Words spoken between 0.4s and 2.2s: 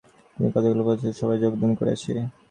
কতকগুলি প্রেততত্ত্বের সভায় যোগদান করিয়াছি।